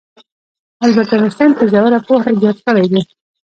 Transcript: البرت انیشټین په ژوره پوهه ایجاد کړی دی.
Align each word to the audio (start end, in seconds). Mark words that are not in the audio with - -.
البرت 0.85 1.09
انیشټین 1.15 1.51
په 1.57 1.63
ژوره 1.71 1.99
پوهه 2.07 2.29
ایجاد 2.33 2.57
کړی 2.65 2.85
دی. 2.91 3.01